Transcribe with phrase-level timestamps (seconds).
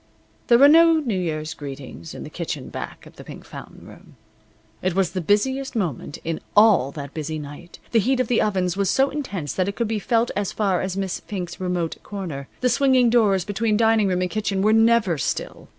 [0.47, 4.15] There were no New Year's greetings in the kitchen back of the Pink Fountain Room.
[4.81, 7.77] It was the busiest moment in all that busy night.
[7.91, 10.81] The heat of the ovens was so intense that it could be felt as far
[10.81, 12.47] as Miss Fink's remote corner.
[12.61, 15.67] The swinging doors between dining room and kitchen were never still.